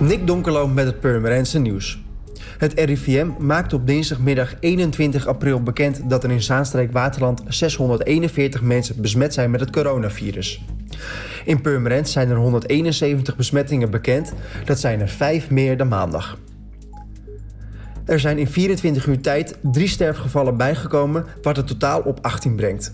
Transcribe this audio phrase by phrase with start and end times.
[0.00, 1.98] Nick Donkerlo met het Purmerendse nieuws.
[2.58, 9.00] Het RIVM maakt op dinsdagmiddag 21 april bekend dat er in Zaanstreek Waterland 641 mensen
[9.00, 10.64] besmet zijn met het coronavirus.
[11.44, 14.32] In Purmerend zijn er 171 besmettingen bekend,
[14.64, 16.38] dat zijn er 5 meer dan maandag.
[18.04, 22.92] Er zijn in 24 uur tijd drie sterfgevallen bijgekomen, wat het totaal op 18 brengt.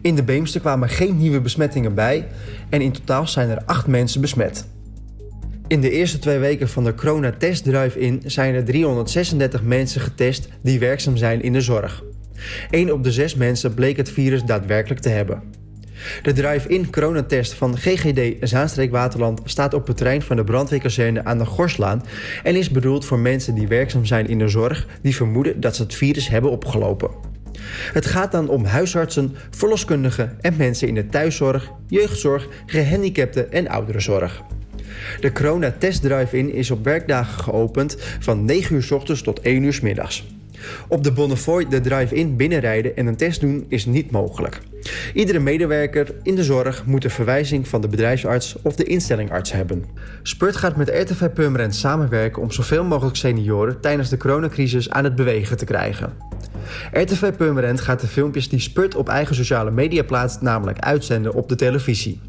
[0.00, 2.28] In de Beemster kwamen geen nieuwe besmettingen bij
[2.68, 4.66] en in totaal zijn er 8 mensen besmet.
[5.72, 10.48] In de eerste twee weken van de Corona Test Drive-In zijn er 336 mensen getest
[10.62, 12.02] die werkzaam zijn in de zorg.
[12.70, 15.42] 1 op de 6 mensen bleek het virus daadwerkelijk te hebben.
[16.22, 21.38] De drive-in coronatest van GGD Zaanstreek Waterland staat op het terrein van de brandweerkazerne aan
[21.38, 22.04] de Gorslaan
[22.42, 25.82] en is bedoeld voor mensen die werkzaam zijn in de zorg die vermoeden dat ze
[25.82, 27.10] het virus hebben opgelopen.
[27.92, 34.42] Het gaat dan om huisartsen, verloskundigen en mensen in de thuiszorg, jeugdzorg, gehandicapten en ouderenzorg.
[35.20, 39.62] De Corona Test Drive-in is op werkdagen geopend van 9 uur s ochtends tot 1
[39.62, 40.24] uur s middags.
[40.88, 44.60] Op de Bonnefoy de drive-in binnenrijden en een test doen is niet mogelijk.
[45.14, 49.84] Iedere medewerker in de zorg moet een verwijzing van de bedrijfsarts of de instellingarts hebben.
[50.22, 55.14] Spurt gaat met RTV Purmerend samenwerken om zoveel mogelijk senioren tijdens de coronacrisis aan het
[55.14, 56.12] bewegen te krijgen.
[56.92, 61.48] RTV Purmerend gaat de filmpjes die Spurt op eigen sociale media plaatst namelijk uitzenden op
[61.48, 62.20] de televisie.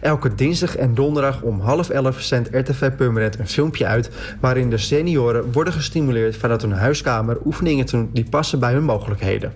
[0.00, 4.10] Elke dinsdag en donderdag om half elf zendt RTV Purmerend een filmpje uit...
[4.40, 8.84] waarin de senioren worden gestimuleerd vanuit hun huiskamer oefeningen te doen die passen bij hun
[8.84, 9.52] mogelijkheden.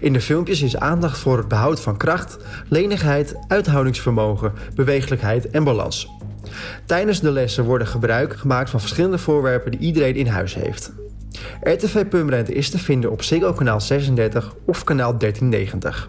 [0.00, 2.38] In de filmpjes is aandacht voor het behoud van kracht,
[2.68, 6.08] lenigheid, uithoudingsvermogen, beweeglijkheid en balans.
[6.84, 10.92] Tijdens de lessen worden gebruik gemaakt van verschillende voorwerpen die iedereen in huis heeft.
[11.60, 16.08] RTV Purmerend is te vinden op Ziggo kanaal 36 of kanaal 1390.